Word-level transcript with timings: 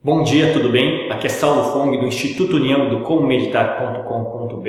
Bom 0.00 0.22
dia, 0.22 0.52
tudo 0.52 0.68
bem? 0.68 1.10
Aqui 1.10 1.26
é 1.26 1.28
Saulo 1.28 1.72
Fong 1.72 1.98
do 1.98 2.06
Instituto 2.06 2.54
União 2.54 2.88
do 2.88 3.00
comomeditar.com.br 3.00 4.64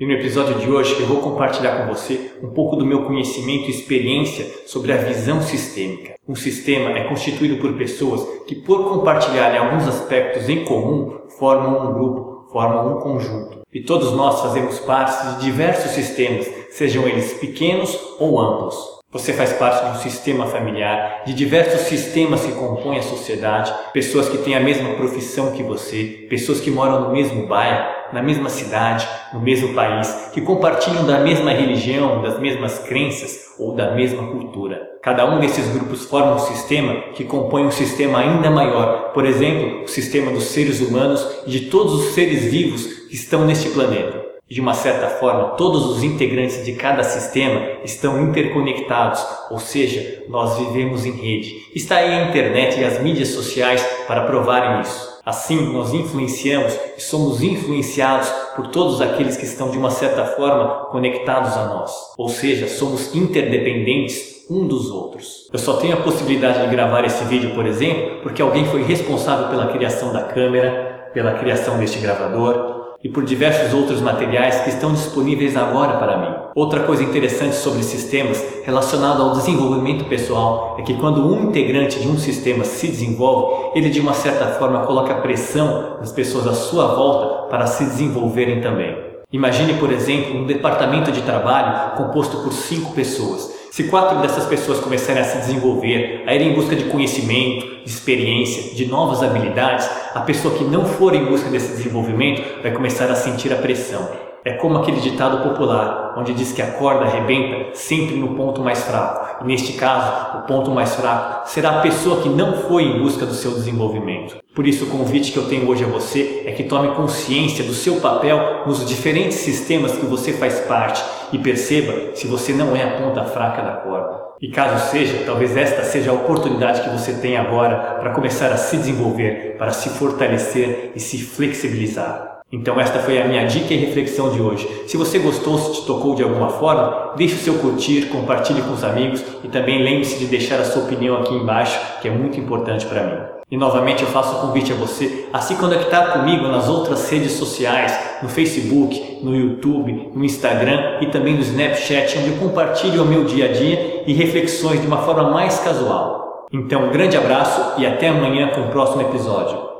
e 0.00 0.04
no 0.04 0.12
episódio 0.12 0.58
de 0.58 0.68
hoje 0.68 1.00
eu 1.00 1.06
vou 1.06 1.18
compartilhar 1.18 1.78
com 1.78 1.94
você 1.94 2.32
um 2.42 2.50
pouco 2.50 2.74
do 2.74 2.84
meu 2.84 3.04
conhecimento 3.04 3.68
e 3.68 3.70
experiência 3.70 4.44
sobre 4.66 4.92
a 4.92 4.96
visão 4.96 5.40
sistêmica. 5.40 6.16
Um 6.28 6.34
sistema 6.34 6.90
é 6.90 7.04
constituído 7.04 7.58
por 7.58 7.74
pessoas 7.74 8.26
que, 8.44 8.56
por 8.56 8.88
compartilharem 8.88 9.56
alguns 9.56 9.86
aspectos 9.86 10.48
em 10.48 10.64
comum, 10.64 11.20
formam 11.38 11.88
um 11.88 11.94
grupo, 11.94 12.48
formam 12.50 12.96
um 12.96 13.00
conjunto. 13.00 13.60
E 13.72 13.82
todos 13.82 14.10
nós 14.14 14.40
fazemos 14.40 14.80
parte 14.80 15.36
de 15.36 15.44
diversos 15.44 15.92
sistemas, 15.92 16.50
sejam 16.70 17.06
eles 17.06 17.34
pequenos 17.34 17.96
ou 18.18 18.40
amplos. 18.40 18.95
Você 19.16 19.32
faz 19.32 19.54
parte 19.54 19.82
de 19.82 19.92
um 19.92 20.02
sistema 20.02 20.46
familiar, 20.46 21.22
de 21.24 21.32
diversos 21.32 21.88
sistemas 21.88 22.44
que 22.44 22.52
compõem 22.52 22.98
a 22.98 23.02
sociedade, 23.02 23.72
pessoas 23.90 24.28
que 24.28 24.36
têm 24.36 24.54
a 24.54 24.60
mesma 24.60 24.90
profissão 24.90 25.52
que 25.52 25.62
você, 25.62 26.26
pessoas 26.28 26.60
que 26.60 26.70
moram 26.70 27.00
no 27.00 27.12
mesmo 27.14 27.46
bairro, 27.46 27.94
na 28.12 28.22
mesma 28.22 28.50
cidade, 28.50 29.08
no 29.32 29.40
mesmo 29.40 29.72
país, 29.72 30.30
que 30.34 30.42
compartilham 30.42 31.06
da 31.06 31.20
mesma 31.20 31.50
religião, 31.50 32.20
das 32.20 32.38
mesmas 32.38 32.78
crenças 32.80 33.54
ou 33.58 33.74
da 33.74 33.92
mesma 33.92 34.22
cultura. 34.26 34.82
Cada 35.02 35.24
um 35.24 35.40
desses 35.40 35.66
grupos 35.72 36.04
forma 36.04 36.34
um 36.34 36.38
sistema 36.38 37.12
que 37.14 37.24
compõe 37.24 37.64
um 37.64 37.70
sistema 37.70 38.18
ainda 38.18 38.50
maior, 38.50 39.12
por 39.14 39.24
exemplo, 39.24 39.84
o 39.84 39.88
sistema 39.88 40.30
dos 40.30 40.44
seres 40.44 40.82
humanos 40.82 41.26
e 41.46 41.50
de 41.50 41.60
todos 41.70 41.94
os 41.94 42.12
seres 42.12 42.44
vivos 42.44 42.84
que 43.08 43.14
estão 43.14 43.46
neste 43.46 43.70
planeta. 43.70 44.25
De 44.48 44.60
uma 44.60 44.74
certa 44.74 45.08
forma, 45.08 45.56
todos 45.56 45.86
os 45.86 46.04
integrantes 46.04 46.64
de 46.64 46.74
cada 46.74 47.02
sistema 47.02 47.60
estão 47.82 48.22
interconectados, 48.22 49.20
ou 49.50 49.58
seja, 49.58 50.22
nós 50.28 50.56
vivemos 50.56 51.04
em 51.04 51.10
rede. 51.10 51.52
Está 51.74 51.96
aí 51.96 52.14
a 52.14 52.28
internet 52.28 52.78
e 52.78 52.84
as 52.84 53.02
mídias 53.02 53.30
sociais 53.30 53.84
para 54.06 54.22
provarem 54.22 54.82
isso. 54.82 55.20
Assim, 55.26 55.72
nós 55.72 55.92
influenciamos 55.92 56.78
e 56.96 57.00
somos 57.00 57.42
influenciados 57.42 58.28
por 58.54 58.68
todos 58.68 59.00
aqueles 59.00 59.36
que 59.36 59.44
estão 59.44 59.68
de 59.68 59.78
uma 59.78 59.90
certa 59.90 60.24
forma 60.24 60.86
conectados 60.92 61.56
a 61.56 61.64
nós. 61.66 61.92
Ou 62.16 62.28
seja, 62.28 62.68
somos 62.68 63.12
interdependentes 63.16 64.46
um 64.48 64.64
dos 64.64 64.88
outros. 64.92 65.48
Eu 65.52 65.58
só 65.58 65.78
tenho 65.78 65.94
a 65.94 66.02
possibilidade 66.02 66.62
de 66.62 66.70
gravar 66.70 67.04
esse 67.04 67.24
vídeo, 67.24 67.52
por 67.52 67.66
exemplo, 67.66 68.20
porque 68.22 68.40
alguém 68.40 68.64
foi 68.66 68.84
responsável 68.84 69.48
pela 69.48 69.72
criação 69.72 70.12
da 70.12 70.22
câmera, 70.22 71.10
pela 71.12 71.32
criação 71.32 71.76
deste 71.78 71.98
gravador, 71.98 72.76
e 73.02 73.08
por 73.08 73.24
diversos 73.24 73.74
outros 73.74 74.00
materiais 74.00 74.60
que 74.60 74.70
estão 74.70 74.92
disponíveis 74.92 75.56
agora 75.56 75.98
para 75.98 76.18
mim. 76.18 76.34
Outra 76.54 76.80
coisa 76.80 77.02
interessante 77.02 77.54
sobre 77.54 77.82
sistemas 77.82 78.42
relacionado 78.64 79.22
ao 79.22 79.32
desenvolvimento 79.32 80.04
pessoal 80.06 80.76
é 80.78 80.82
que 80.82 80.94
quando 80.94 81.26
um 81.26 81.48
integrante 81.48 82.00
de 82.00 82.08
um 82.08 82.18
sistema 82.18 82.64
se 82.64 82.88
desenvolve, 82.88 83.78
ele 83.78 83.90
de 83.90 84.00
uma 84.00 84.14
certa 84.14 84.46
forma 84.46 84.80
coloca 84.86 85.14
pressão 85.16 85.98
nas 85.98 86.12
pessoas 86.12 86.46
à 86.46 86.54
sua 86.54 86.94
volta 86.94 87.48
para 87.48 87.66
se 87.66 87.84
desenvolverem 87.84 88.60
também. 88.60 88.96
Imagine, 89.32 89.74
por 89.74 89.92
exemplo, 89.92 90.36
um 90.36 90.46
departamento 90.46 91.10
de 91.10 91.20
trabalho 91.22 91.96
composto 91.96 92.38
por 92.38 92.52
cinco 92.52 92.92
pessoas. 92.92 93.55
Se 93.76 93.84
quatro 93.84 94.22
dessas 94.22 94.46
pessoas 94.46 94.80
começarem 94.80 95.20
a 95.20 95.24
se 95.26 95.36
desenvolver, 95.36 96.22
a 96.26 96.34
ir 96.34 96.40
em 96.40 96.54
busca 96.54 96.74
de 96.74 96.84
conhecimento, 96.84 97.84
de 97.84 97.90
experiência, 97.90 98.74
de 98.74 98.86
novas 98.86 99.22
habilidades, 99.22 99.86
a 100.14 100.20
pessoa 100.20 100.56
que 100.56 100.64
não 100.64 100.86
for 100.86 101.14
em 101.14 101.26
busca 101.26 101.50
desse 101.50 101.76
desenvolvimento 101.76 102.62
vai 102.62 102.72
começar 102.72 103.10
a 103.10 103.14
sentir 103.14 103.52
a 103.52 103.56
pressão. 103.56 104.08
É 104.46 104.52
como 104.52 104.78
aquele 104.78 105.00
ditado 105.00 105.42
popular, 105.42 106.14
onde 106.16 106.32
diz 106.32 106.52
que 106.52 106.62
a 106.62 106.70
corda 106.70 107.04
arrebenta 107.04 107.74
sempre 107.74 108.14
no 108.14 108.36
ponto 108.36 108.60
mais 108.60 108.84
fraco. 108.84 109.42
E 109.42 109.44
neste 109.44 109.72
caso, 109.72 110.38
o 110.38 110.42
ponto 110.42 110.70
mais 110.70 110.94
fraco 110.94 111.48
será 111.48 111.70
a 111.70 111.80
pessoa 111.80 112.22
que 112.22 112.28
não 112.28 112.52
foi 112.52 112.84
em 112.84 113.00
busca 113.00 113.26
do 113.26 113.34
seu 113.34 113.50
desenvolvimento. 113.50 114.36
Por 114.54 114.64
isso, 114.64 114.84
o 114.84 114.88
convite 114.88 115.32
que 115.32 115.36
eu 115.36 115.48
tenho 115.48 115.68
hoje 115.68 115.82
a 115.82 115.88
você 115.88 116.44
é 116.46 116.52
que 116.52 116.62
tome 116.62 116.94
consciência 116.94 117.64
do 117.64 117.74
seu 117.74 117.96
papel 117.96 118.62
nos 118.64 118.86
diferentes 118.86 119.38
sistemas 119.38 119.96
que 119.96 120.06
você 120.06 120.32
faz 120.34 120.60
parte 120.60 121.02
e 121.32 121.38
perceba 121.38 122.14
se 122.14 122.28
você 122.28 122.52
não 122.52 122.76
é 122.76 122.84
a 122.84 123.02
ponta 123.02 123.24
fraca 123.24 123.62
da 123.62 123.72
corda. 123.72 124.26
E 124.40 124.46
caso 124.46 124.92
seja, 124.92 125.24
talvez 125.26 125.56
esta 125.56 125.82
seja 125.82 126.12
a 126.12 126.14
oportunidade 126.14 126.82
que 126.82 126.90
você 126.90 127.14
tem 127.14 127.36
agora 127.36 127.96
para 127.98 128.12
começar 128.12 128.52
a 128.52 128.56
se 128.56 128.76
desenvolver, 128.76 129.56
para 129.58 129.72
se 129.72 129.88
fortalecer 129.88 130.92
e 130.94 131.00
se 131.00 131.18
flexibilizar. 131.18 132.35
Então 132.50 132.80
esta 132.80 133.00
foi 133.00 133.20
a 133.20 133.26
minha 133.26 133.44
dica 133.44 133.74
e 133.74 133.76
reflexão 133.76 134.30
de 134.30 134.40
hoje. 134.40 134.68
Se 134.86 134.96
você 134.96 135.18
gostou, 135.18 135.58
se 135.58 135.80
te 135.80 135.86
tocou 135.86 136.14
de 136.14 136.22
alguma 136.22 136.48
forma, 136.48 137.12
deixe 137.16 137.34
o 137.34 137.38
seu 137.38 137.54
curtir, 137.54 138.06
compartilhe 138.06 138.62
com 138.62 138.72
os 138.72 138.84
amigos 138.84 139.22
e 139.42 139.48
também 139.48 139.82
lembre-se 139.82 140.18
de 140.18 140.26
deixar 140.26 140.60
a 140.60 140.64
sua 140.64 140.84
opinião 140.84 141.16
aqui 141.16 141.34
embaixo, 141.34 141.78
que 142.00 142.06
é 142.06 142.10
muito 142.10 142.38
importante 142.38 142.86
para 142.86 143.02
mim. 143.02 143.36
E 143.50 143.56
novamente 143.56 144.02
eu 144.02 144.08
faço 144.08 144.36
o 144.36 144.40
convite 144.40 144.72
a 144.72 144.76
você 144.76 145.28
a 145.32 145.40
se 145.40 145.56
conectar 145.56 146.12
comigo 146.12 146.46
nas 146.48 146.68
outras 146.68 147.08
redes 147.10 147.32
sociais, 147.32 147.96
no 148.22 148.28
Facebook, 148.28 149.18
no 149.22 149.34
YouTube, 149.34 150.12
no 150.14 150.24
Instagram 150.24 150.98
e 151.00 151.06
também 151.06 151.34
no 151.34 151.40
Snapchat, 151.40 152.18
onde 152.18 152.28
eu 152.28 152.36
compartilho 152.36 153.02
o 153.02 153.06
meu 153.06 153.24
dia 153.24 153.46
a 153.46 153.52
dia 153.52 154.04
e 154.06 154.12
reflexões 154.12 154.80
de 154.80 154.86
uma 154.86 154.98
forma 154.98 155.30
mais 155.30 155.58
casual. 155.58 156.46
Então, 156.52 156.86
um 156.86 156.90
grande 156.90 157.16
abraço 157.16 157.80
e 157.80 157.86
até 157.86 158.08
amanhã 158.08 158.48
com 158.48 158.62
o 158.62 158.68
próximo 158.68 159.02
episódio. 159.02 159.75